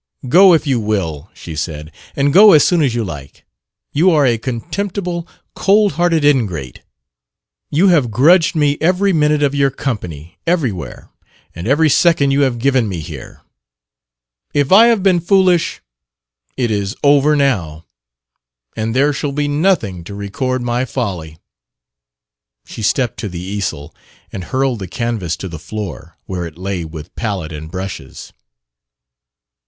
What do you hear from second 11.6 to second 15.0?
every second you have given me here. If I